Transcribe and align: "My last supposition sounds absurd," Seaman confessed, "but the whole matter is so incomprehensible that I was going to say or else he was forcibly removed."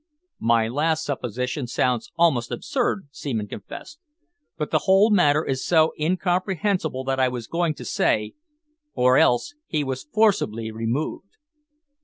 "My 0.39 0.67
last 0.67 1.05
supposition 1.05 1.67
sounds 1.67 2.11
absurd," 2.25 3.07
Seaman 3.11 3.47
confessed, 3.47 3.99
"but 4.57 4.71
the 4.71 4.79
whole 4.89 5.11
matter 5.11 5.45
is 5.45 5.63
so 5.63 5.93
incomprehensible 5.99 7.03
that 7.03 7.19
I 7.19 7.27
was 7.29 7.45
going 7.45 7.75
to 7.75 7.85
say 7.85 8.33
or 8.95 9.19
else 9.19 9.53
he 9.67 9.83
was 9.83 10.07
forcibly 10.11 10.71
removed." 10.71 11.37